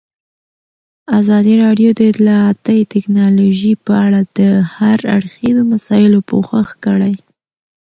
ازادي 1.19 1.53
راډیو 1.63 1.89
د 1.95 2.01
اطلاعاتی 2.11 2.79
تکنالوژي 2.93 3.73
په 3.85 3.93
اړه 4.05 4.21
د 4.37 4.39
هر 4.75 4.99
اړخیزو 5.15 5.63
مسایلو 5.73 6.19
پوښښ 6.29 6.67
کړی. 6.85 7.13